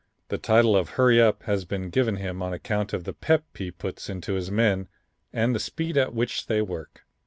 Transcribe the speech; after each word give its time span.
The 0.29 0.39
title 0.39 0.75
of 0.75 0.89
"Hurry 0.97 1.21
Up" 1.21 1.43
has 1.43 1.63
been 1.63 1.91
given 1.91 2.15
him 2.15 2.41
on 2.41 2.53
account 2.53 2.91
of 2.91 3.03
the 3.03 3.13
"pep" 3.13 3.43
he 3.55 3.69
puts 3.69 4.09
into 4.09 4.33
his 4.33 4.49
men 4.49 4.87
and 5.31 5.53
the 5.53 5.59
speed 5.59 5.95
at 5.95 6.11
which 6.11 6.47
they 6.47 6.59
work. 6.63 7.05